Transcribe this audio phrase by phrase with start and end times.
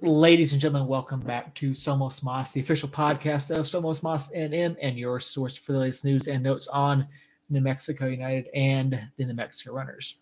[0.00, 4.76] Ladies and gentlemen, welcome back to Somos Moss, the official podcast of Somos Moss NM
[4.80, 7.06] and your source for the latest news and notes on
[7.50, 10.16] New Mexico United and the New Mexico Runners.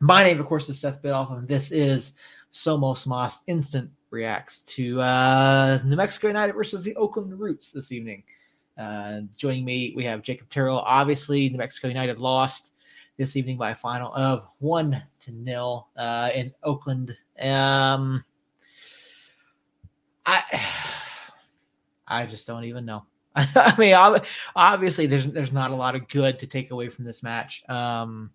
[0.00, 2.12] My name, of course, is Seth Bidoff, and this is
[2.52, 8.24] Somos Moss Instant Reacts to uh, New Mexico United versus the Oakland Roots this evening.
[8.76, 10.80] Uh, joining me, we have Jacob Terrell.
[10.80, 12.72] Obviously, New Mexico United lost
[13.16, 17.16] this evening by a final of one to nil uh, in Oakland.
[17.40, 18.24] Um,
[20.26, 20.42] I
[22.06, 23.04] I just don't even know.
[23.36, 23.94] I mean,
[24.54, 27.64] obviously, there's there's not a lot of good to take away from this match.
[27.68, 28.30] Um,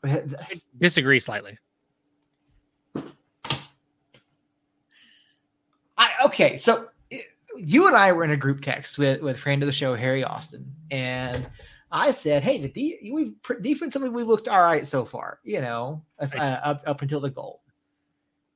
[0.04, 0.24] I
[0.78, 1.58] disagree slightly.
[5.98, 6.88] I okay, so
[7.56, 10.24] you and I were in a group text with with friend of the show Harry
[10.24, 11.48] Austin, and
[11.90, 16.02] I said, "Hey, the de- we've defensively we've looked all right so far, you know,
[16.20, 17.62] uh, up up until the goal."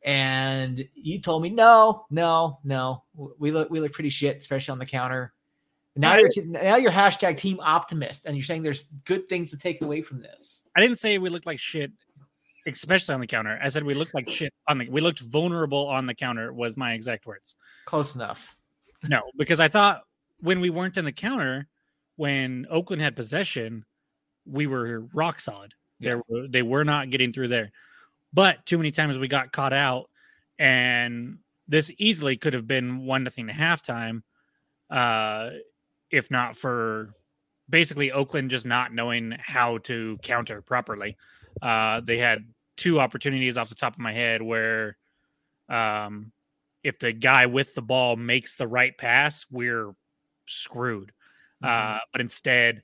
[0.05, 4.79] And you told me, "No, no, no, we look we look pretty shit, especially on
[4.79, 5.33] the counter."
[5.95, 9.83] Now you're now you're hashtag team optimist, and you're saying there's good things to take
[9.83, 10.65] away from this.
[10.75, 11.93] I didn't say we looked like shit,
[12.67, 13.59] especially on the counter.
[13.63, 16.77] I said we looked like shit on the we looked vulnerable on the counter was
[16.77, 17.57] my exact words.
[17.85, 18.57] Close enough.
[19.09, 20.03] No, because I thought
[20.41, 21.69] when we weren't in the counter,
[22.17, 23.85] when Oakland had possession,
[24.47, 25.75] we were rock solid.
[25.99, 26.15] Yeah.
[26.15, 27.71] They were they were not getting through there.
[28.33, 30.09] But too many times we got caught out,
[30.59, 31.39] and
[31.69, 34.23] this easily could have been one nothing to halftime,
[34.91, 35.51] uh,
[36.11, 37.15] if not for
[37.69, 41.17] basically Oakland just not knowing how to counter properly.
[41.61, 42.45] Uh, they had
[42.77, 44.97] two opportunities off the top of my head where
[45.69, 46.33] um,
[46.83, 49.95] if the guy with the ball makes the right pass, we're
[50.47, 51.13] screwed.
[51.63, 51.97] Mm-hmm.
[51.97, 52.83] Uh, but instead,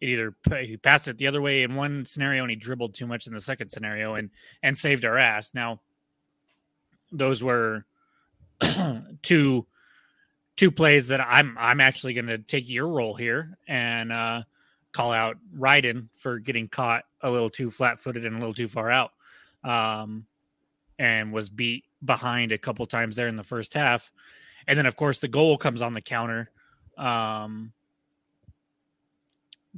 [0.00, 3.06] it either he passed it the other way in one scenario and he dribbled too
[3.06, 4.30] much in the second scenario and
[4.62, 5.54] and saved our ass.
[5.54, 5.80] Now,
[7.10, 7.84] those were
[9.22, 9.66] two
[10.56, 14.42] two plays that I'm I'm actually going to take your role here and uh,
[14.92, 18.68] call out Ryden for getting caught a little too flat footed and a little too
[18.68, 19.12] far out,
[19.64, 20.26] um,
[20.98, 24.12] and was beat behind a couple times there in the first half,
[24.66, 26.50] and then of course the goal comes on the counter.
[26.96, 27.72] Um,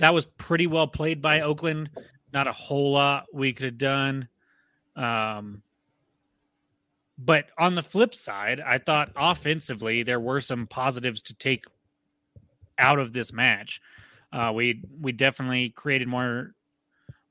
[0.01, 1.91] that was pretty well played by Oakland.
[2.33, 4.29] Not a whole lot we could have done.
[4.97, 5.63] Um,
[7.19, 11.65] but on the flip side, I thought offensively there were some positives to take
[12.79, 13.81] out of this match.
[14.33, 16.55] Uh, we we definitely created more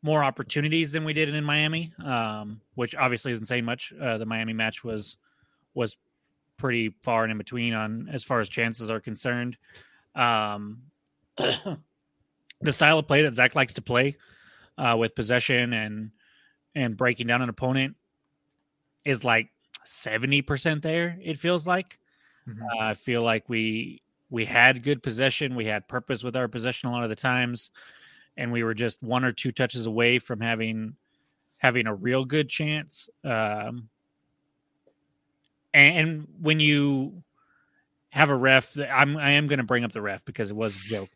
[0.01, 3.91] more opportunities than we did in Miami, um, which obviously isn't saying much.
[4.00, 5.18] Uh, the Miami match was
[5.74, 5.97] was
[6.57, 9.57] pretty far and in between on as far as chances are concerned.
[10.13, 10.84] Um,
[12.61, 14.17] the style of play that Zach likes to play
[14.77, 16.11] uh, with possession and
[16.75, 17.95] and breaking down an opponent
[19.05, 19.49] is like
[19.83, 21.17] seventy percent there.
[21.21, 21.99] It feels like.
[22.47, 22.63] Mm-hmm.
[22.63, 25.55] Uh, I feel like we we had good possession.
[25.55, 27.71] We had purpose with our possession a lot of the times,
[28.37, 30.95] and we were just one or two touches away from having
[31.57, 33.09] having a real good chance.
[33.23, 33.89] Um,
[35.73, 37.23] and, and when you
[38.09, 40.77] have a ref, I'm I am going to bring up the ref because it was
[40.77, 41.09] a joke.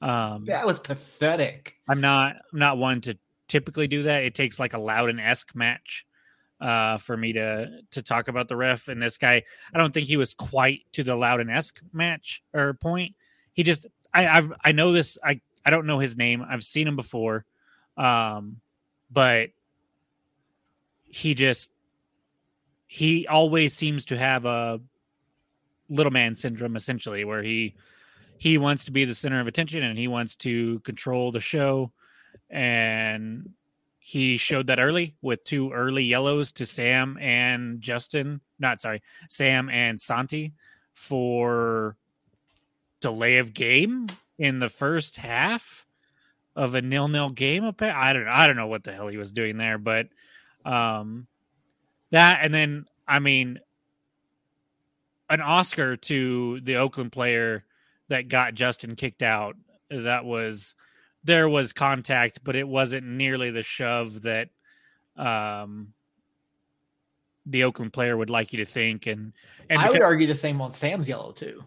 [0.00, 1.74] Um, that was pathetic.
[1.88, 3.18] I'm not I'm not one to
[3.48, 4.24] typically do that.
[4.24, 6.06] It takes like a Loudoun esque match
[6.60, 8.88] uh, for me to to talk about the ref.
[8.88, 9.42] And this guy,
[9.74, 13.14] I don't think he was quite to the Loudoun esque match or point.
[13.52, 15.18] He just I I've, I know this.
[15.22, 16.44] I I don't know his name.
[16.48, 17.44] I've seen him before,
[17.96, 18.60] um,
[19.10, 19.50] but
[21.04, 21.72] he just
[22.86, 24.80] he always seems to have a
[25.88, 27.74] little man syndrome essentially where he
[28.40, 31.92] he wants to be the center of attention and he wants to control the show.
[32.48, 33.50] And
[33.98, 38.40] he showed that early with two early yellows to Sam and Justin.
[38.58, 40.54] Not sorry, Sam and Santi
[40.94, 41.96] for
[43.00, 44.08] delay of game
[44.38, 45.84] in the first half
[46.56, 47.62] of a nil-nil game.
[47.78, 48.26] I don't.
[48.26, 50.08] I don't know what the hell he was doing there, but
[50.64, 51.26] um,
[52.08, 53.60] that and then I mean
[55.28, 57.64] an Oscar to the Oakland player
[58.10, 59.56] that got Justin kicked out.
[59.88, 60.74] That was
[61.24, 64.48] there was contact, but it wasn't nearly the shove that
[65.16, 65.92] um,
[67.46, 69.06] the Oakland player would like you to think.
[69.06, 69.32] And
[69.68, 71.64] and I because, would argue the same on Sam's yellow too.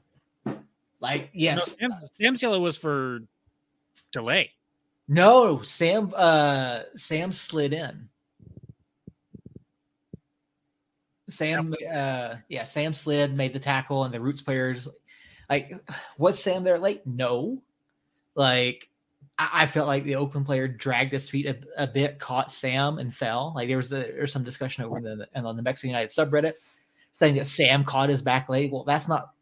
[1.00, 3.20] Like yes, no, Sam's, Sam's yellow was for
[4.12, 4.52] delay.
[5.08, 8.10] No, Sam uh Sam slid in.
[11.30, 14.88] Sam uh yeah, Sam slid, made the tackle, and the roots players
[15.50, 15.74] like,
[16.18, 17.06] was Sam there late?
[17.06, 17.62] No.
[18.36, 18.90] Like,
[19.38, 23.00] I, I felt like the Oakland player dragged his feet a, a, bit, caught Sam,
[23.00, 23.54] and fell.
[23.56, 26.10] Like there was a, there was some discussion over the and on the Mexican United
[26.10, 26.54] subreddit
[27.14, 28.72] saying that Sam caught his back leg.
[28.72, 29.34] Well, that's not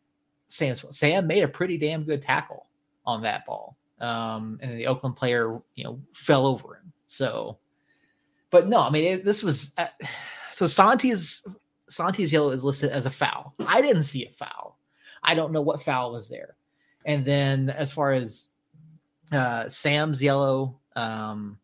[0.48, 0.94] Sam's fault.
[0.94, 2.68] Sam made a pretty damn good tackle
[3.06, 3.78] on that ball.
[4.00, 6.92] Um, and the Oakland player, you know, fell over him.
[7.08, 7.58] So,
[8.50, 9.88] but no, I mean, it, this was uh,
[10.52, 11.44] so Santi's
[11.90, 13.54] Santi's yellow is listed as a foul.
[13.60, 14.61] I didn't see a foul.
[15.24, 16.56] I don't know what foul was there.
[17.06, 18.50] And then as far as
[19.32, 21.58] uh, Sam's yellow, um,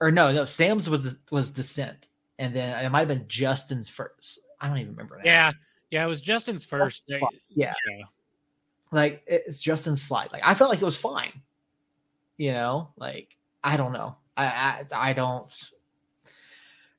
[0.00, 2.06] or no, no, Sam's was was dissent,
[2.38, 4.40] and then it might have been Justin's first.
[4.60, 5.16] I don't even remember.
[5.16, 5.26] That.
[5.26, 5.52] Yeah,
[5.90, 7.04] yeah, it was Justin's first.
[7.08, 7.20] Yeah.
[7.54, 7.74] yeah.
[8.90, 10.30] like it's Justin's slide.
[10.32, 11.42] Like I felt like it was fine.
[12.36, 14.16] You know, like I don't know.
[14.36, 15.52] I I, I don't.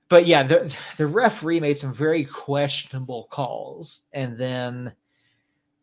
[0.09, 4.94] But yeah, the the referee made some very questionable calls, and then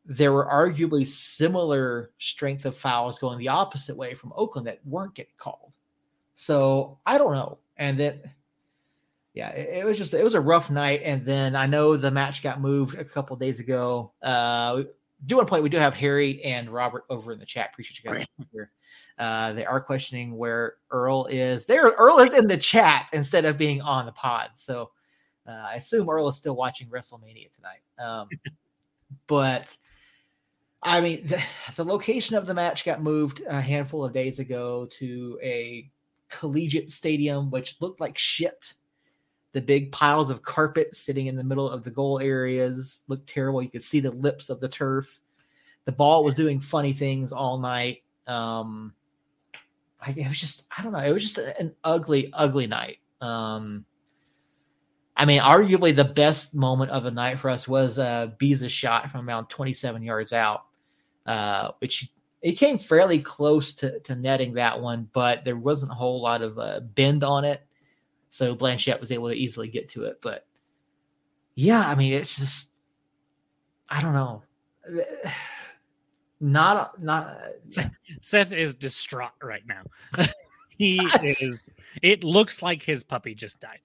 [0.07, 5.15] there were arguably similar strength of fouls going the opposite way from Oakland that weren't
[5.15, 5.73] getting called.
[6.35, 7.59] So I don't know.
[7.77, 8.21] And then,
[9.33, 11.01] yeah, it, it, was just it was a rough night.
[11.05, 14.13] And then I know the match got moved a couple days ago.
[14.23, 14.83] Uh,
[15.27, 15.63] do want to point.
[15.63, 17.71] We do have Harry and Robert over in the chat.
[17.73, 18.71] Appreciate you guys here.
[19.19, 21.67] Uh, they are questioning where Earl is.
[21.67, 24.51] There, Earl is in the chat instead of being on the pod.
[24.55, 24.91] So
[25.47, 27.83] uh, I assume Earl is still watching WrestleMania tonight.
[27.99, 28.29] Um,
[29.27, 29.77] but
[30.83, 31.43] I mean, the,
[31.77, 35.91] the, location of the match got moved a handful of days ago to a
[36.29, 38.75] collegiate stadium, which looked like shit.
[39.55, 43.63] The big piles of carpet sitting in the middle of the goal areas looked terrible.
[43.63, 45.21] You could see the lips of the turf.
[45.87, 48.03] The ball was doing funny things all night.
[48.27, 48.93] Um,
[50.01, 50.99] I, it was just, I don't know.
[50.99, 52.99] It was just an ugly, ugly night.
[53.21, 53.87] Um,
[55.17, 59.11] I mean, arguably the best moment of the night for us was uh, Bee's shot
[59.11, 60.65] from around 27 yards out,
[61.27, 62.11] uh, which
[62.43, 66.43] it came fairly close to, to netting that one, but there wasn't a whole lot
[66.43, 67.63] of uh, bend on it.
[68.35, 70.19] So Blanchette was able to easily get to it.
[70.21, 70.45] But
[71.55, 72.67] yeah, I mean, it's just,
[73.89, 74.43] I don't know.
[76.41, 77.39] Not, not.
[78.21, 79.85] Seth is distraught right now.
[80.69, 80.99] he
[81.41, 81.65] is,
[82.03, 83.79] it looks like his puppy just died.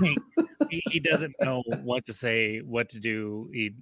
[0.00, 3.48] he, he doesn't know what to say, what to do.
[3.52, 3.74] He,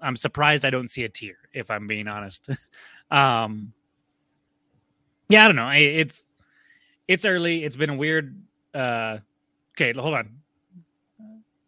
[0.00, 2.48] I'm surprised I don't see a tear, if I'm being honest.
[3.10, 3.74] um,
[5.28, 5.68] yeah, I don't know.
[5.70, 6.26] It's
[7.06, 7.64] it's early.
[7.64, 8.40] It's been a weird.
[8.74, 9.18] Uh,
[9.72, 10.30] okay, hold on.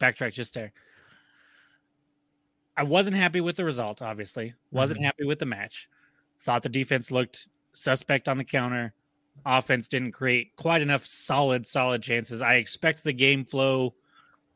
[0.00, 0.72] Backtrack just there.
[2.76, 4.02] I wasn't happy with the result.
[4.02, 5.06] Obviously, wasn't mm-hmm.
[5.06, 5.88] happy with the match.
[6.40, 8.92] Thought the defense looked suspect on the counter.
[9.44, 12.42] Offense didn't create quite enough solid, solid chances.
[12.42, 13.94] I expect the game flow,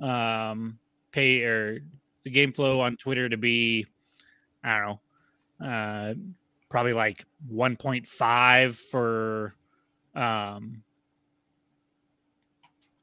[0.01, 0.79] um,
[1.13, 1.81] pay or
[2.25, 3.87] the game flow on Twitter to be,
[4.65, 4.99] I don't
[5.61, 6.15] know, uh,
[6.69, 9.55] probably like 1.5 for,
[10.15, 10.80] um,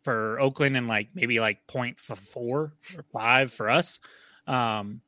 [0.08, 2.72] for Oakland and like maybe like 0.4 or
[3.04, 4.00] five for us.
[4.48, 5.02] Um,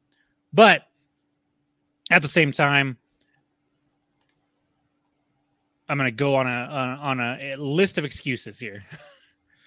[0.52, 0.88] but
[2.12, 2.98] at the same time,
[5.88, 8.84] I'm going to go on a on a, list of excuses here,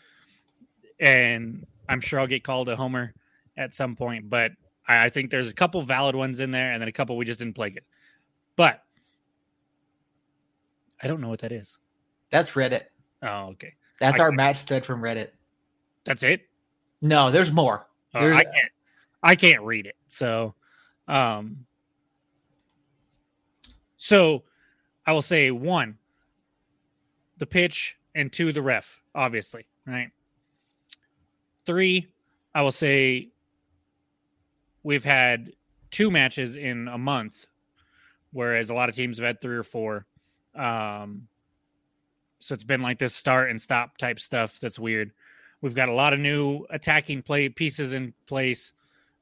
[1.00, 3.14] and I'm sure I'll get called a homer
[3.56, 4.52] at some point, but
[4.86, 7.24] I, I think there's a couple valid ones in there, and then a couple we
[7.24, 7.84] just didn't play good.
[8.54, 8.84] But
[11.02, 11.78] I don't know what that is.
[12.30, 12.82] That's Reddit.
[13.22, 13.72] Oh, okay.
[14.02, 15.28] That's I our match thread from Reddit.
[16.04, 16.48] That's it.
[17.02, 17.86] No, there's more.
[18.12, 18.36] Uh, there's...
[18.36, 18.72] I can't.
[19.22, 19.94] I can't read it.
[20.08, 20.56] So,
[21.06, 21.64] um,
[23.96, 24.42] so
[25.06, 25.98] I will say one,
[27.38, 29.00] the pitch, and two, the ref.
[29.14, 30.10] Obviously, right.
[31.64, 32.08] Three,
[32.52, 33.28] I will say
[34.82, 35.52] we've had
[35.92, 37.46] two matches in a month,
[38.32, 40.06] whereas a lot of teams have had three or four.
[40.56, 41.28] Um,
[42.42, 45.12] so it's been like this start and stop type stuff that's weird.
[45.60, 48.72] We've got a lot of new attacking play pieces in place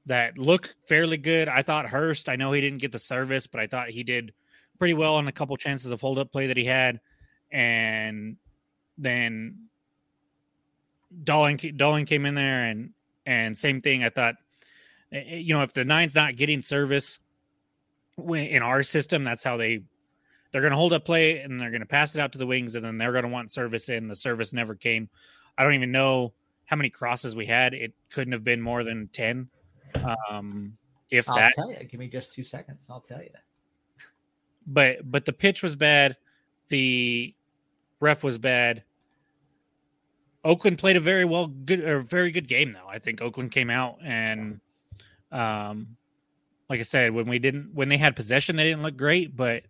[0.07, 1.49] that look fairly good.
[1.49, 4.33] I thought Hurst, I know he didn't get the service, but I thought he did
[4.79, 7.01] pretty well on a couple chances of hold up play that he had.
[7.51, 8.37] And
[8.97, 9.69] then
[11.23, 12.91] Dolan, Dolan came in there and
[13.27, 14.03] and same thing.
[14.03, 14.37] I thought
[15.13, 17.19] Eh, eh, you know, if the nine's not getting service
[18.19, 19.83] in our system, that's how they
[20.51, 22.47] they're going to hold up play and they're going to pass it out to the
[22.47, 24.09] wings, and then they're going to want service in.
[24.09, 25.09] The service never came.
[25.57, 26.33] I don't even know
[26.67, 27.75] how many crosses we had.
[27.75, 29.49] It couldn't have been more than ten,
[30.31, 30.77] um,
[31.11, 31.55] if I'll that.
[31.55, 31.85] tell you.
[31.85, 32.87] Give me just two seconds.
[32.91, 33.43] I'll tell you that.
[34.67, 36.17] But but the pitch was bad.
[36.69, 37.35] The
[37.99, 38.85] ref was bad.
[40.45, 42.89] Oakland played a very well good or very good game though.
[42.89, 44.61] I think Oakland came out and
[45.33, 45.97] um,
[46.69, 49.65] like I said, when we didn't, when they had possession, they didn't look great, but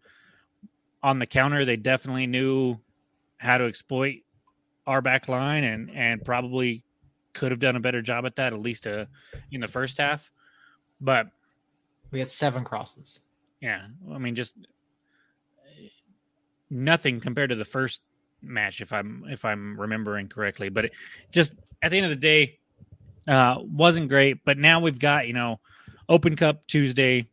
[1.03, 2.79] on the counter, they definitely knew
[3.39, 4.17] how to exploit
[4.87, 6.83] our back line and and probably
[7.33, 9.07] could have done a better job at that, at least uh,
[9.51, 10.31] in the first half.
[11.01, 11.29] But
[12.11, 13.21] we had seven crosses.
[13.61, 14.57] Yeah, I mean, just
[16.71, 18.03] nothing compared to the first
[18.43, 20.69] match, if I'm if I'm remembering correctly.
[20.69, 20.93] But it
[21.31, 22.59] just at the end of the day,
[23.29, 24.45] uh, wasn't great.
[24.45, 25.61] But now we've got you know,
[26.09, 27.29] Open Cup Tuesday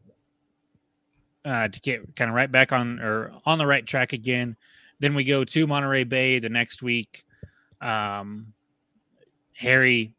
[1.48, 4.58] uh, to get kind of right back on or on the right track again.
[5.00, 7.24] Then we go to Monterey Bay the next week.
[7.80, 8.54] Um,
[9.54, 10.14] Harry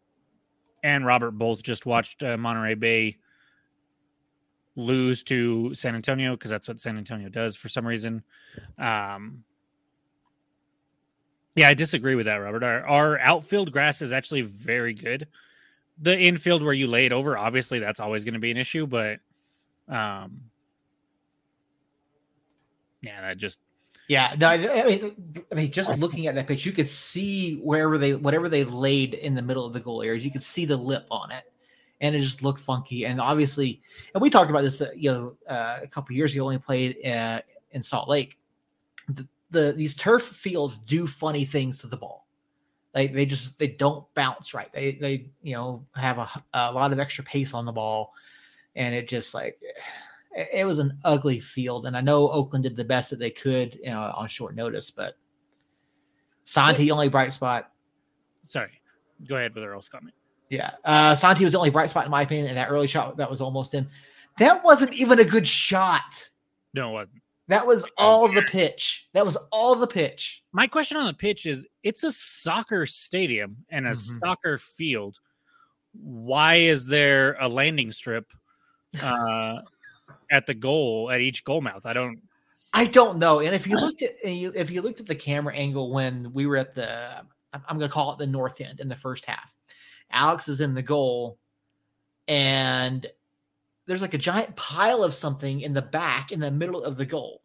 [0.83, 3.19] and Robert both just watched uh, Monterey Bay
[4.75, 8.23] lose to San Antonio because that's what San Antonio does for some reason.
[8.79, 9.45] Um,
[11.57, 12.63] yeah, I disagree with that, Robert.
[12.63, 15.27] Our, our outfield grass is actually very good.
[16.01, 18.87] The infield where you lay it over, obviously, that's always going to be an issue,
[18.87, 19.19] but
[19.89, 20.43] um,
[23.03, 23.61] yeah, that just
[24.09, 27.99] yeah, no, I mean, I mean, just looking at that pitch, you could see wherever
[27.99, 30.79] they, whatever they laid in the middle of the goal areas, you could see the
[30.79, 31.45] lip on it,
[32.01, 33.05] and it just looked funky.
[33.05, 33.83] And obviously,
[34.15, 36.59] and we talked about this, uh, you know, uh, a couple years ago when we
[36.59, 38.39] played uh, in Salt Lake.
[39.11, 42.27] The, the these turf fields do funny things to the ball.
[42.95, 44.73] They they just they don't bounce right.
[44.73, 48.15] They they you know have a, a lot of extra pace on the ball,
[48.75, 49.61] and it just like
[50.33, 53.79] it was an ugly field, and I know Oakland did the best that they could
[53.83, 55.17] you know, on short notice, but
[56.45, 57.73] Santi only bright spot.
[58.47, 58.81] Sorry,
[59.27, 60.15] go ahead with Earl's comment.
[60.51, 63.17] Yeah, uh, Santi was the only bright spot in my opinion, and that early shot
[63.17, 63.89] that was almost in.
[64.39, 66.31] That wasn't even a good shot.
[66.75, 67.23] No, it wasn't.
[67.49, 69.09] That was all the pitch.
[69.15, 70.43] That was all the pitch.
[70.53, 73.97] My question on the pitch is: It's a soccer stadium and a mm-hmm.
[73.97, 75.19] soccer field.
[75.93, 78.33] Why is there a landing strip?
[79.03, 79.59] Uh,
[80.31, 81.87] at the goal at each goal mouth.
[81.87, 82.21] I don't.
[82.73, 83.41] I don't know.
[83.41, 86.57] And if you looked at if you looked at the camera angle when we were
[86.57, 89.55] at the I'm going to call it the north end in the first half,
[90.11, 91.39] Alex is in the goal,
[92.27, 93.07] and
[93.87, 97.07] there's like a giant pile of something in the back in the middle of the
[97.07, 97.43] goal.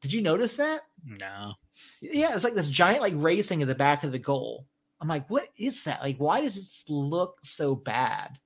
[0.00, 0.82] Did you notice that?
[1.04, 1.54] No.
[2.00, 4.66] Yeah, it's like this giant like raised thing in the back of the goal.
[5.00, 6.00] I'm like, what is that?
[6.02, 8.38] Like, why does it look so bad?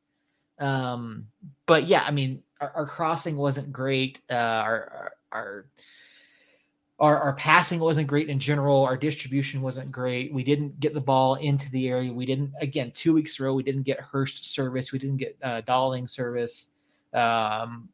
[0.58, 1.28] Um,
[1.66, 4.20] but yeah, I mean, our, our crossing wasn't great.
[4.30, 5.66] Uh, our, our
[6.98, 8.84] our our passing wasn't great in general.
[8.84, 10.32] Our distribution wasn't great.
[10.32, 12.12] We didn't get the ball into the area.
[12.12, 13.54] We didn't again two weeks row.
[13.54, 14.92] We didn't get Hurst service.
[14.92, 16.70] We didn't get uh, Dolling service.
[17.14, 17.88] Um,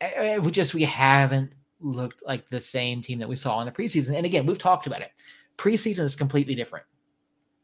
[0.00, 3.66] I, I, we just we haven't looked like the same team that we saw in
[3.66, 4.16] the preseason.
[4.16, 5.10] And again, we've talked about it.
[5.58, 6.86] Preseason is completely different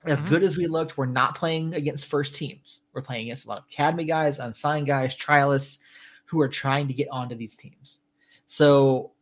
[0.06, 0.28] as mm-hmm.
[0.28, 2.82] good as we looked, we're not playing against first teams.
[2.92, 5.78] We're playing against a lot of academy guys, unsigned guys, trialists
[6.24, 7.98] who are trying to get onto these teams.
[8.46, 9.12] So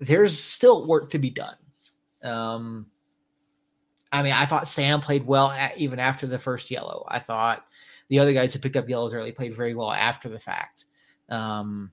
[0.00, 1.56] there's still work to be done.
[2.22, 2.86] Um,
[4.12, 7.04] I mean, I thought Sam played well at, even after the first yellow.
[7.08, 7.64] I thought
[8.08, 10.84] the other guys who picked up yellows early played very well after the fact.
[11.28, 11.90] Um,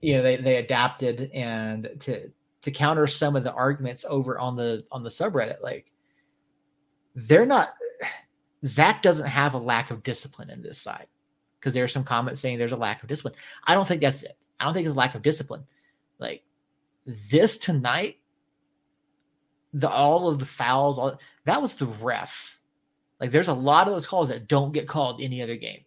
[0.00, 2.30] you know, they they adapted and to
[2.62, 5.92] to counter some of the arguments over on the on the subreddit, like
[7.14, 7.74] they're not
[8.64, 11.06] Zach doesn't have a lack of discipline in this side
[11.58, 13.34] because there are some comments saying there's a lack of discipline.
[13.66, 14.36] I don't think that's it.
[14.58, 15.64] I don't think it's a lack of discipline.
[16.18, 16.42] Like
[17.06, 18.18] this tonight,
[19.72, 22.58] the all of the fouls, all that was the ref.
[23.20, 25.80] Like there's a lot of those calls that don't get called any other game.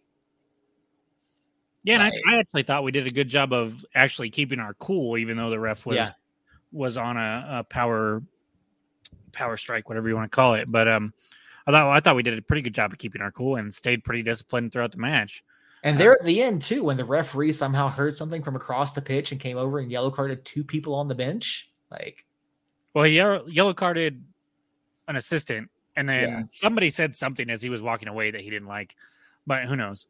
[1.84, 4.72] Yeah, and I, I, actually thought we did a good job of actually keeping our
[4.74, 6.08] cool, even though the ref was yeah.
[6.72, 8.22] was on a, a power
[9.34, 10.70] power strike, whatever you want to call it.
[10.70, 11.12] But um,
[11.66, 13.72] I thought I thought we did a pretty good job of keeping our cool and
[13.72, 15.42] stayed pretty disciplined throughout the match.
[15.82, 19.02] And there at the end too, when the referee somehow heard something from across the
[19.02, 22.24] pitch and came over and yellow carded two people on the bench, like,
[22.94, 24.24] well, he yellow carded
[25.08, 26.42] an assistant, and then yeah.
[26.48, 28.96] somebody said something as he was walking away that he didn't like,
[29.46, 30.06] but who knows?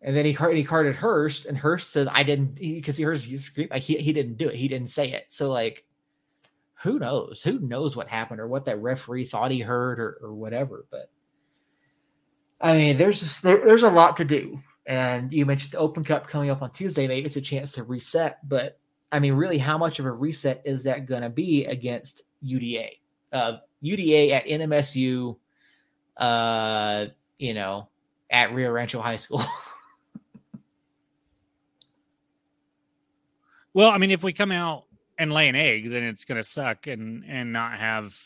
[0.00, 3.68] And then he carded, he carded Hurst, and Hurst said, "I didn't," because he, he
[3.70, 4.56] like, he he didn't do it.
[4.56, 5.26] He didn't say it.
[5.28, 5.84] So like,
[6.82, 7.42] who knows?
[7.42, 10.84] Who knows what happened or what that referee thought he heard or, or whatever.
[10.90, 11.10] But
[12.60, 14.60] I mean, there's just, there, there's a lot to do.
[14.84, 17.06] And you mentioned the Open Cup coming up on Tuesday.
[17.06, 18.46] Maybe it's a chance to reset.
[18.48, 18.80] But
[19.12, 22.98] I mean, really, how much of a reset is that going to be against UDA?
[23.32, 25.36] Uh, UDA at NMSU,
[26.16, 27.06] uh,
[27.38, 27.88] you know,
[28.28, 29.44] at Rio Rancho High School.
[33.72, 34.86] well, I mean, if we come out
[35.22, 38.18] and lay an egg, then it's going to suck and and not have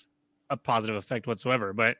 [0.48, 1.72] a positive effect whatsoever.
[1.72, 1.96] But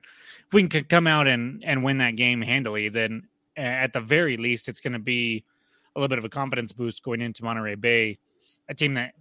[0.46, 4.36] if we can come out and and win that game handily, then at the very
[4.36, 5.44] least, it's going to be
[5.94, 8.18] a little bit of a confidence boost going into Monterey Bay,
[8.68, 9.12] a team that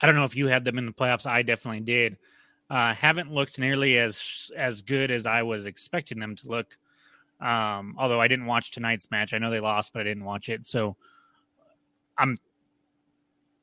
[0.00, 1.26] I don't know if you had them in the playoffs.
[1.26, 2.16] I definitely did.
[2.70, 6.78] uh, haven't looked nearly as as good as I was expecting them to look.
[7.40, 10.48] Um, although I didn't watch tonight's match, I know they lost, but I didn't watch
[10.48, 10.96] it, so
[12.16, 12.36] I'm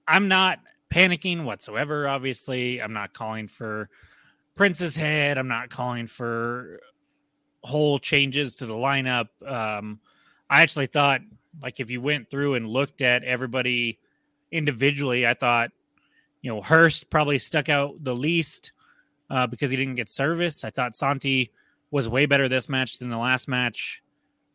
[0.08, 0.60] I'm not
[0.90, 2.08] panicking whatsoever.
[2.08, 3.90] Obviously, I'm not calling for
[4.56, 5.38] Prince's head.
[5.38, 6.80] I'm not calling for
[7.64, 9.28] whole changes to the lineup.
[9.46, 10.00] Um,
[10.50, 11.22] I actually thought,
[11.62, 14.00] like, if you went through and looked at everybody
[14.52, 15.72] individually, I thought,
[16.42, 18.72] you know, Hurst probably stuck out the least
[19.30, 20.64] uh, because he didn't get service.
[20.64, 21.52] I thought Santi
[21.92, 24.02] was way better this match than the last match.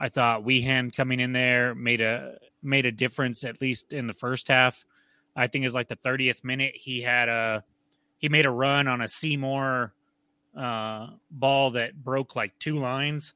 [0.00, 4.12] I thought Wehan coming in there made a made a difference at least in the
[4.12, 4.84] first half.
[5.34, 7.64] I think it's like the 30th minute he had a
[8.18, 9.92] he made a run on a Seymour
[10.56, 13.34] uh, ball that broke like two lines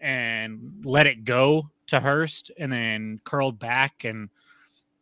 [0.00, 4.28] and let it go to Hurst and then curled back and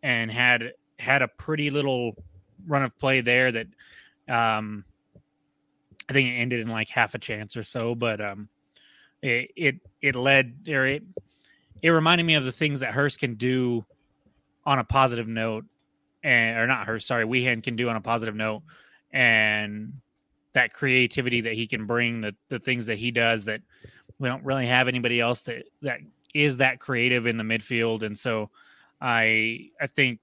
[0.03, 2.17] and had had a pretty little
[2.67, 3.67] run of play there that
[4.29, 4.85] um
[6.09, 8.49] I think it ended in like half a chance or so, but um
[9.21, 11.03] it it, it led or it
[11.83, 13.85] it reminded me of the things that Hurst can do
[14.65, 15.65] on a positive note
[16.23, 18.63] and or not her, sorry, Wehan can do on a positive note
[19.13, 19.95] and
[20.53, 23.63] that creativity that he can bring, the the things that he does that
[24.19, 26.01] we don't really have anybody else that that
[26.35, 28.03] is that creative in the midfield.
[28.03, 28.51] And so
[29.01, 30.21] I I think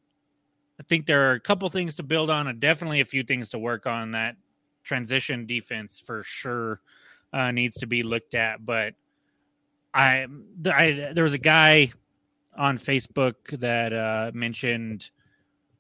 [0.79, 3.50] I think there are a couple things to build on and definitely a few things
[3.50, 4.12] to work on.
[4.12, 4.36] That
[4.84, 6.82] transition defense for sure
[7.34, 8.65] uh, needs to be looked at.
[8.65, 8.96] But
[9.94, 10.27] I,
[10.65, 11.91] I there was a guy
[12.58, 15.12] on Facebook that uh, mentioned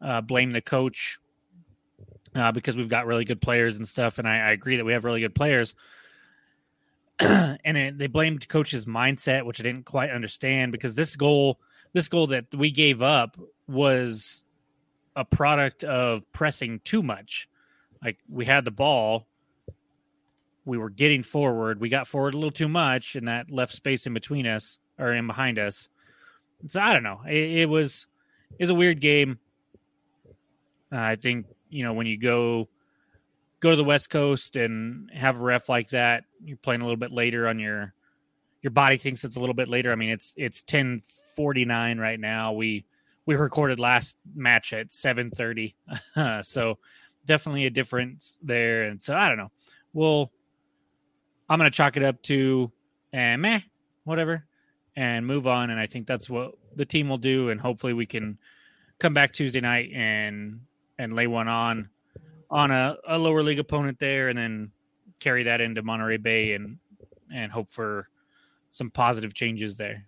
[0.01, 1.19] uh, blame the coach
[2.35, 4.19] uh, because we've got really good players and stuff.
[4.19, 5.75] And I, I agree that we have really good players.
[7.19, 11.59] and it, they blamed coach's mindset, which I didn't quite understand because this goal,
[11.93, 13.37] this goal that we gave up
[13.67, 14.45] was
[15.15, 17.49] a product of pressing too much.
[18.03, 19.27] Like we had the ball,
[20.63, 24.07] we were getting forward, we got forward a little too much, and that left space
[24.07, 25.89] in between us or in behind us.
[26.67, 27.21] So I don't know.
[27.27, 28.07] It, it was
[28.59, 29.39] is a weird game.
[30.91, 32.69] Uh, I think you know when you go
[33.59, 36.97] go to the West Coast and have a ref like that, you're playing a little
[36.97, 37.93] bit later on your
[38.61, 39.91] your body thinks it's a little bit later.
[39.91, 41.01] I mean, it's it's ten
[41.35, 42.53] forty nine right now.
[42.53, 42.85] We
[43.25, 45.75] we recorded last match at seven thirty,
[46.41, 46.79] so
[47.25, 48.83] definitely a difference there.
[48.83, 49.51] And so I don't know.
[49.93, 50.31] Well,
[51.49, 52.71] I'm gonna chalk it up to
[53.13, 53.61] eh, meh,
[54.03, 54.45] whatever,
[54.95, 55.69] and move on.
[55.69, 57.49] And I think that's what the team will do.
[57.49, 58.37] And hopefully we can
[58.99, 60.61] come back Tuesday night and
[60.99, 61.89] and lay one on
[62.51, 64.71] on a, a lower league opponent there, and then
[65.19, 66.77] carry that into Monterey Bay and
[67.33, 68.07] and hope for
[68.69, 70.05] some positive changes there.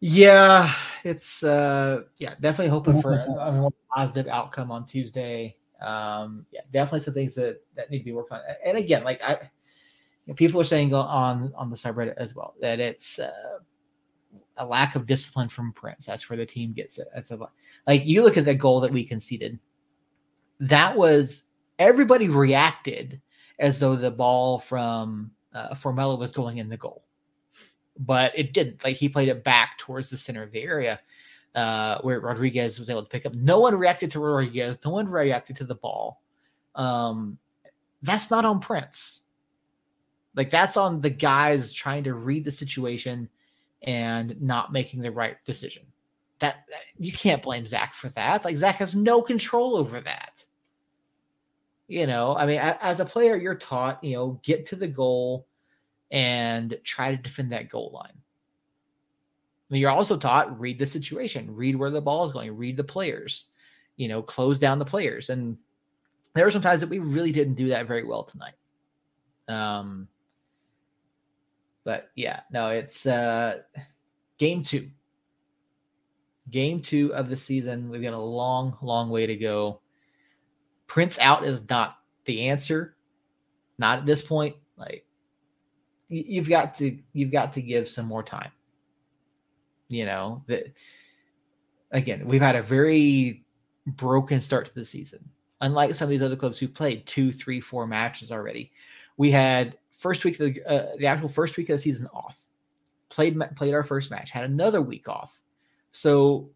[0.00, 0.72] Yeah,
[1.04, 5.56] it's uh yeah, definitely hoping for a positive outcome on Tuesday.
[5.80, 8.40] Um yeah, definitely some things that that need to be worked on.
[8.64, 9.38] And again, like I you
[10.28, 13.58] know, people are saying on on the subreddit as well that it's uh
[14.58, 16.06] a lack of discipline from Prince.
[16.06, 17.08] That's where the team gets it.
[17.14, 17.38] That's a
[17.86, 19.58] like you look at the goal that we conceded.
[20.60, 21.44] That was
[21.78, 23.20] everybody reacted
[23.58, 27.04] as though the ball from uh, Formella was going in the goal,
[27.98, 28.84] but it didn't.
[28.84, 31.00] Like he played it back towards the center of the area
[31.54, 33.34] uh, where Rodriguez was able to pick up.
[33.34, 34.78] No one reacted to Rodriguez.
[34.84, 36.22] No one reacted to the ball.
[36.74, 37.38] Um,
[38.02, 39.22] that's not on Prince.
[40.34, 43.28] Like that's on the guys trying to read the situation
[43.82, 45.84] and not making the right decision.
[46.40, 48.44] That, that you can't blame Zach for that.
[48.44, 50.44] Like Zach has no control over that.
[51.88, 55.46] You know, I mean, as a player, you're taught, you know, get to the goal
[56.10, 58.12] and try to defend that goal line.
[58.14, 62.76] I mean, you're also taught read the situation, read where the ball is going, read
[62.76, 63.44] the players,
[63.96, 65.30] you know, close down the players.
[65.30, 65.56] And
[66.34, 68.54] there were some times that we really didn't do that very well tonight.
[69.48, 70.08] Um,
[71.88, 73.60] but yeah, no, it's uh,
[74.36, 74.90] game two.
[76.50, 77.88] Game two of the season.
[77.88, 79.80] We've got a long, long way to go.
[80.86, 81.96] Prince out is not
[82.26, 82.94] the answer.
[83.78, 84.56] Not at this point.
[84.76, 85.06] Like
[86.10, 88.50] you've got to you've got to give some more time.
[89.88, 90.70] You know that
[91.92, 93.46] again, we've had a very
[93.86, 95.26] broken start to the season.
[95.62, 98.72] Unlike some of these other clubs who played two, three, four matches already,
[99.16, 102.42] we had first week of the, uh, the actual first week of the season off.
[103.10, 105.38] Played played our first match, had another week off.
[105.92, 106.50] So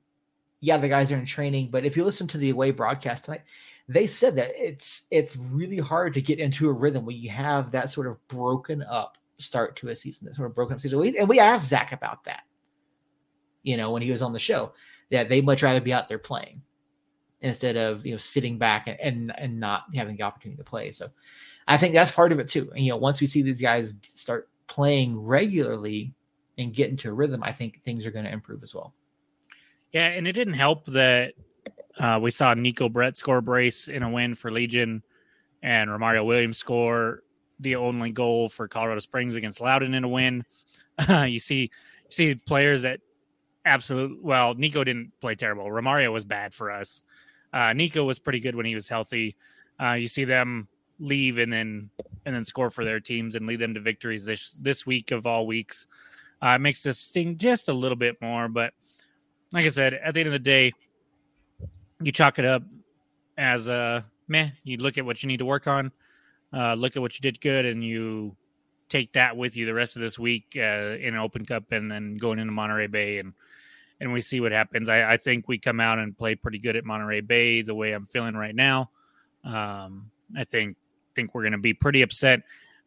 [0.61, 3.43] yeah, the guys are in training, but if you listen to the away broadcast tonight,
[3.89, 7.71] they said that it's it's really hard to get into a rhythm when you have
[7.73, 11.03] that sort of broken up start to a season, that sort of broken up season.
[11.19, 12.43] and we asked Zach about that,
[13.65, 14.73] you know, when he was on the show,
[15.11, 16.63] that they'd much rather be out there playing.
[17.41, 20.93] instead of you know sitting back and and not having the opportunity to play.
[20.93, 21.09] So
[21.69, 22.71] I think that's part of it too.
[22.75, 26.15] And you know, once we see these guys start playing regularly
[26.59, 28.95] and get into a rhythm, I think things are going to improve as well.
[29.93, 31.35] Yeah, and it didn't help that
[31.99, 35.03] uh, we saw Neco Brett score brace in a win for Legion,
[35.63, 37.23] and Romario Williams score
[37.61, 40.45] the only goal for Colorado Springs against Loudoun in a win.
[41.09, 43.01] you see, you see players that
[43.65, 44.23] absolute.
[44.23, 45.65] Well, Neco didn't play terrible.
[45.65, 47.03] Romario was bad for us.
[47.53, 49.37] Uh, Neco was pretty good when he was healthy.
[49.81, 50.69] Uh, you see them
[51.03, 51.91] leave and then
[52.25, 55.27] and then score for their teams and lead them to victories this this week of
[55.27, 55.87] all weeks.
[56.41, 58.73] Uh, it makes this sting just a little bit more, but
[59.53, 60.73] like I said, at the end of the day,
[62.01, 62.63] you chalk it up
[63.37, 64.51] as a meh.
[64.65, 65.93] You look at what you need to work on,
[66.53, 68.37] uh, look at what you did good, and you
[68.89, 70.61] take that with you the rest of this week uh,
[71.01, 73.33] in an Open Cup and then going into Monterey Bay and
[74.01, 74.89] and we see what happens.
[74.89, 77.93] I, I, think we come out and play pretty good at Monterey Bay the way
[77.93, 78.91] I'm feeling right now.
[79.45, 80.77] Um, I think
[81.15, 82.41] think we're going to be pretty upset.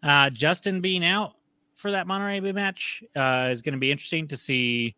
[0.04, 1.34] Uh, Justin being out
[1.74, 4.96] for that Monterey Bay match uh, is going to be interesting to see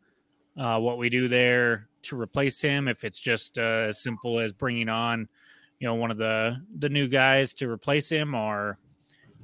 [0.57, 2.87] uh, what we do there to replace him.
[2.87, 5.27] If it's just uh, as simple as bringing on,
[5.79, 8.77] you know, one of the the new guys to replace him, or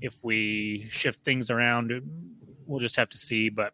[0.01, 1.91] if we shift things around,
[2.65, 3.49] we'll just have to see.
[3.49, 3.73] But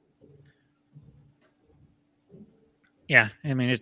[3.08, 3.82] yeah, I mean, it,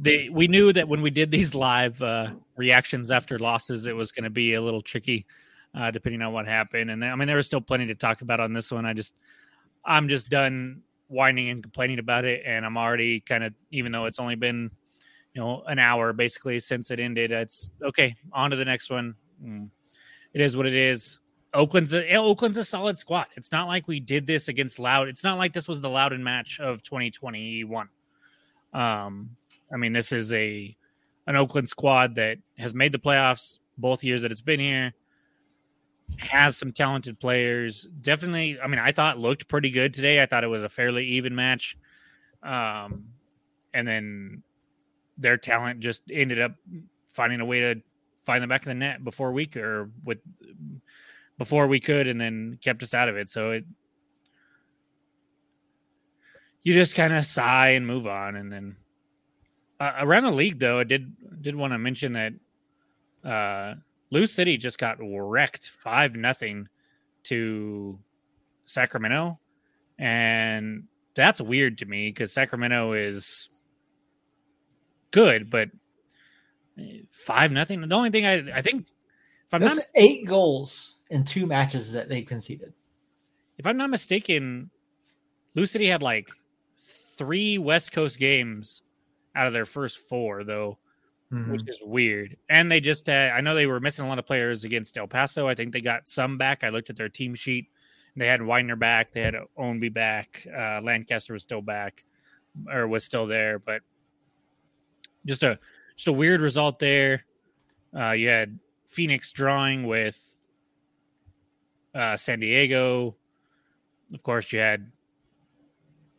[0.00, 4.12] they we knew that when we did these live uh, reactions after losses, it was
[4.12, 5.26] going to be a little tricky,
[5.74, 6.90] uh, depending on what happened.
[6.90, 8.86] And I mean, there was still plenty to talk about on this one.
[8.86, 9.14] I just,
[9.84, 14.06] I'm just done whining and complaining about it, and I'm already kind of, even though
[14.06, 14.70] it's only been,
[15.32, 17.32] you know, an hour basically since it ended.
[17.32, 18.16] It's okay.
[18.32, 19.14] On to the next one.
[19.42, 19.70] Mm.
[20.32, 21.20] It is what it is.
[21.52, 23.26] Oakland's a, Oakland's a solid squad.
[23.36, 25.08] It's not like we did this against Loud.
[25.08, 27.88] It's not like this was the Loudoun match of 2021.
[28.72, 29.36] Um,
[29.72, 30.76] I mean, this is a
[31.26, 34.94] an Oakland squad that has made the playoffs both years that it's been here.
[36.18, 37.84] Has some talented players.
[37.84, 40.22] Definitely, I mean, I thought looked pretty good today.
[40.22, 41.78] I thought it was a fairly even match.
[42.42, 43.06] Um,
[43.72, 44.42] and then
[45.16, 46.52] their talent just ended up
[47.06, 47.80] finding a way to
[48.24, 50.18] find the back of the net before we could, or with
[51.38, 53.28] before we could, and then kept us out of it.
[53.30, 53.64] So it,
[56.62, 58.76] you just kind of sigh and move on, and then
[59.84, 62.32] uh, around the league, though, I did did want to mention that
[63.22, 63.74] uh,
[64.10, 66.68] Lou City just got wrecked five nothing
[67.24, 67.98] to
[68.64, 69.38] Sacramento,
[69.98, 73.62] and that's weird to me because Sacramento is
[75.10, 75.68] good, but
[77.10, 77.86] five nothing.
[77.86, 78.86] The only thing I I think
[79.46, 82.72] if I'm that's not eight goals in two matches that they conceded.
[83.58, 84.70] If I'm not mistaken,
[85.54, 86.30] Lou City had like
[86.78, 88.82] three West Coast games
[89.34, 90.78] out of their first four, though,
[91.32, 91.52] mm-hmm.
[91.52, 92.36] which is weird.
[92.48, 95.06] And they just, uh, I know they were missing a lot of players against El
[95.06, 95.48] Paso.
[95.48, 96.64] I think they got some back.
[96.64, 97.68] I looked at their team sheet.
[98.16, 99.10] They had Widener back.
[99.10, 100.46] They had Ownby back.
[100.46, 102.04] Uh, Lancaster was still back,
[102.70, 103.58] or was still there.
[103.58, 103.82] But
[105.26, 105.58] just a
[105.96, 107.24] just a weird result there.
[107.96, 110.16] Uh, you had Phoenix drawing with
[111.92, 113.16] uh, San Diego.
[114.12, 114.92] Of course, you had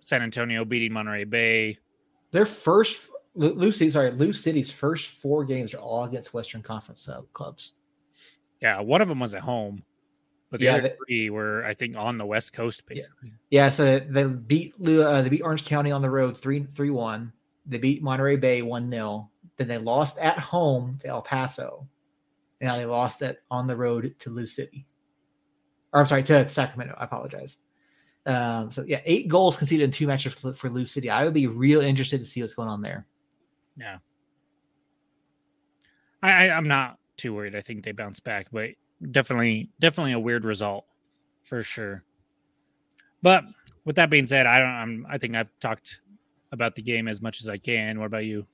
[0.01, 1.77] San Antonio beating Monterey Bay.
[2.35, 7.21] Their first Lucy, sorry, Lou City's first four games are all against Western Conference uh,
[7.31, 7.75] clubs.
[8.61, 9.85] Yeah, one of them was at home,
[10.51, 13.31] but the yeah, other they, three were, I think, on the West Coast, basically.
[13.51, 16.89] Yeah, yeah so they beat uh, they beat Orange County on the road three three
[16.89, 17.31] one.
[17.65, 21.87] They beat Monterey Bay one 0 Then they lost at home to El Paso.
[22.59, 24.85] Now they lost it on the road to Lou City.
[25.93, 26.95] Or I'm sorry, to Sacramento.
[26.97, 27.59] I apologize.
[28.25, 31.09] Um, so yeah, eight goals conceded in two matches for, for Lou City.
[31.09, 33.05] I would be real interested to see what's going on there.
[33.77, 33.97] Yeah,
[36.23, 37.55] I, I am not too worried.
[37.55, 38.71] I think they bounce back, but
[39.11, 40.85] definitely definitely a weird result
[41.43, 42.03] for sure.
[43.21, 43.43] But
[43.85, 44.69] with that being said, I don't.
[44.69, 45.07] I'm.
[45.09, 46.01] I think I've talked
[46.51, 47.99] about the game as much as I can.
[47.99, 48.47] What about you?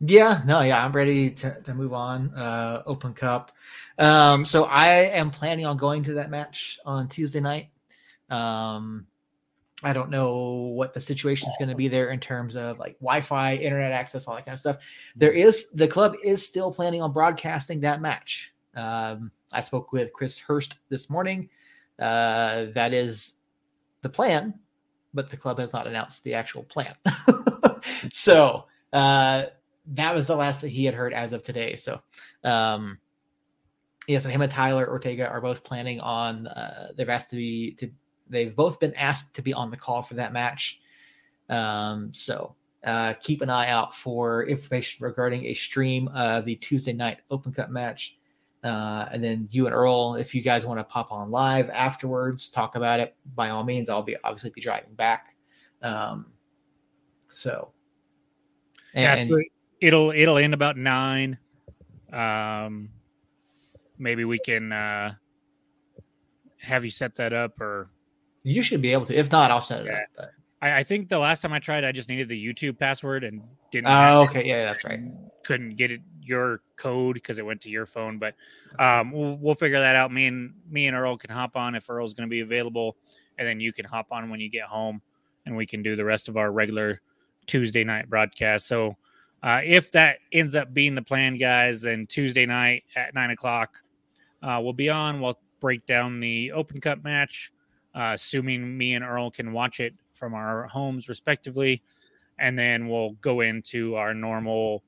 [0.00, 2.34] Yeah, no, yeah, I'm ready to, to move on.
[2.34, 3.52] Uh, Open Cup.
[3.98, 7.68] Um, so I am planning on going to that match on Tuesday night.
[8.30, 9.06] Um,
[9.82, 12.98] I don't know what the situation is going to be there in terms of like
[13.00, 14.78] Wi-Fi, internet access, all that kind of stuff.
[15.14, 18.52] There is the club is still planning on broadcasting that match.
[18.74, 21.48] Um, I spoke with Chris Hurst this morning.
[21.98, 23.34] Uh, that is
[24.02, 24.54] the plan,
[25.12, 26.94] but the club has not announced the actual plan.
[28.12, 29.44] so uh,
[29.88, 31.76] that was the last that he had heard as of today.
[31.76, 32.00] So,
[32.42, 32.98] um,
[34.06, 36.46] yeah, so him and Tyler Ortega are both planning on.
[36.46, 37.90] Uh, they've asked to be to
[38.28, 40.80] They've both been asked to be on the call for that match.
[41.48, 46.92] Um, so uh, keep an eye out for information regarding a stream of the Tuesday
[46.92, 48.16] night Open Cup match.
[48.62, 52.48] Uh, and then you and Earl, if you guys want to pop on live afterwards,
[52.48, 53.14] talk about it.
[53.34, 55.36] By all means, I'll be obviously be driving back.
[55.82, 56.32] Um,
[57.30, 57.72] so,
[58.94, 59.42] and, yeah, so
[59.82, 61.38] it'll it'll end about nine.
[62.10, 62.88] Um,
[63.98, 65.12] maybe we can uh,
[66.56, 67.90] have you set that up, or
[68.44, 69.18] you should be able to.
[69.18, 69.92] If not, I'll set it yeah.
[69.92, 70.04] up.
[70.16, 70.30] But.
[70.62, 73.42] I, I, think the last time I tried, I just needed the YouTube password and
[73.72, 73.88] didn't.
[73.88, 75.00] Oh, okay, yeah, that's right.
[75.42, 78.34] Couldn't get it your code because it went to your phone, but
[78.78, 80.12] um, we'll, we'll figure that out.
[80.12, 82.96] Me and me and Earl can hop on if Earl's going to be available,
[83.38, 85.02] and then you can hop on when you get home,
[85.44, 87.00] and we can do the rest of our regular
[87.46, 88.66] Tuesday night broadcast.
[88.66, 88.96] So
[89.42, 93.82] uh, if that ends up being the plan, guys, then Tuesday night at nine o'clock,
[94.42, 95.20] uh, we'll be on.
[95.20, 97.52] We'll break down the Open Cup match,
[97.94, 101.82] uh, assuming me and Earl can watch it from our homes respectively,
[102.38, 104.82] and then we'll go into our normal.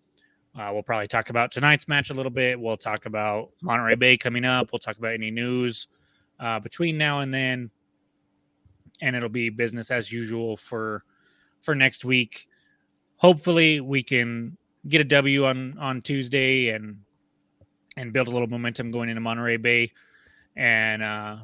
[0.58, 2.58] Uh, we'll probably talk about tonight's match a little bit.
[2.58, 4.72] We'll talk about Monterey Bay coming up.
[4.72, 5.86] We'll talk about any news
[6.40, 7.70] uh, between now and then,
[9.00, 11.04] and it'll be business as usual for
[11.60, 12.48] for next week.
[13.16, 14.56] Hopefully, we can
[14.88, 16.98] get a W on on Tuesday and
[17.96, 19.92] and build a little momentum going into Monterey Bay,
[20.56, 21.36] and uh,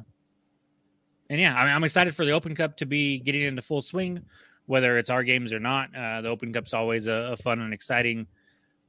[1.29, 3.81] and yeah, I mean, I'm excited for the Open Cup to be getting into full
[3.81, 4.23] swing,
[4.65, 5.95] whether it's our games or not.
[5.95, 8.27] Uh, the Open Cup's always a, a fun and exciting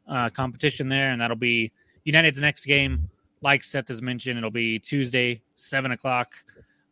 [0.09, 1.73] uh, competition there, and that'll be
[2.05, 3.09] United's next game.
[3.40, 6.35] Like Seth has mentioned, it'll be Tuesday, seven o'clock,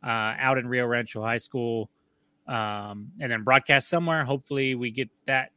[0.02, 1.90] uh, out in Rio Rancho High School
[2.46, 4.24] um, and then broadcast somewhere.
[4.24, 5.50] Hopefully, we get that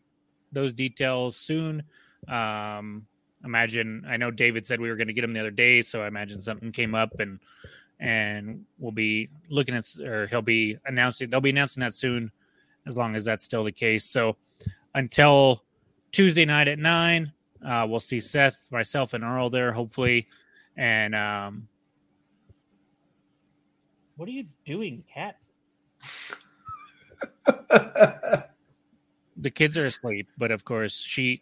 [0.52, 1.84] those details soon.
[2.28, 3.06] Um,
[3.43, 6.02] imagine I know David said we were going to get him the other day, so
[6.02, 7.39] I imagine something came up and
[7.99, 12.31] and we'll be looking at or he'll be announcing they'll be announcing that soon
[12.86, 14.05] as long as that's still the case.
[14.05, 14.36] So
[14.93, 15.63] until
[16.12, 17.31] Tuesday night at nine,
[17.65, 20.27] uh, we'll see Seth, myself, and Earl there hopefully.
[20.77, 21.67] And um,
[24.17, 25.38] what are you doing, cat?
[29.38, 31.41] the kids are asleep, but of course she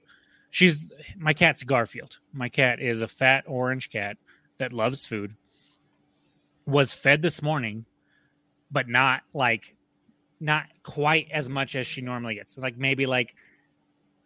[0.50, 2.20] she's my cat's Garfield.
[2.32, 4.18] My cat is a fat orange cat
[4.58, 5.36] that loves food.
[6.66, 7.86] Was fed this morning,
[8.72, 9.76] but not like
[10.40, 12.58] not quite as much as she normally gets.
[12.58, 13.36] Like maybe like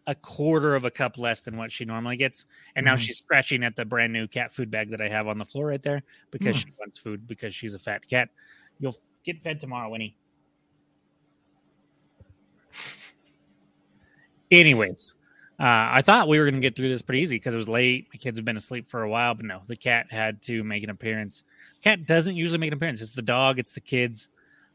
[0.08, 2.46] a quarter of a cup less than what she normally gets.
[2.74, 2.98] And now mm.
[2.98, 5.66] she's scratching at the brand new cat food bag that I have on the floor
[5.66, 6.60] right there because mm.
[6.60, 8.30] she wants food because she's a fat cat.
[8.80, 10.16] You'll get fed tomorrow, Winnie.
[14.50, 15.14] Anyways,
[15.60, 17.68] uh, I thought we were going to get through this pretty easy because it was
[17.68, 18.08] late.
[18.12, 20.84] My kids have been asleep for a while, but no, the cat had to make
[20.84, 21.42] an appearance.
[21.82, 23.00] Cat doesn't usually make an appearance.
[23.00, 24.28] It's the dog, it's the kids,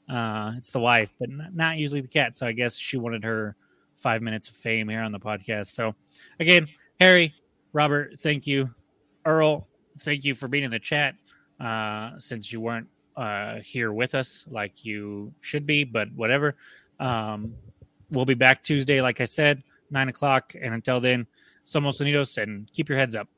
[0.09, 2.35] uh, it's the wife, but not usually the cat.
[2.35, 3.55] So I guess she wanted her
[3.95, 5.67] five minutes of fame here on the podcast.
[5.67, 5.95] So
[6.39, 6.67] again,
[6.99, 7.33] Harry,
[7.71, 8.73] Robert, thank you.
[9.25, 9.67] Earl,
[9.99, 11.15] thank you for being in the chat
[11.61, 16.55] uh, since you weren't uh, here with us like you should be, but whatever.
[16.99, 17.53] Um,
[18.11, 19.63] we'll be back Tuesday, like I said,
[19.93, 20.53] nine o'clock.
[20.59, 21.27] And until then,
[21.63, 23.29] somos unidos and keep your heads up.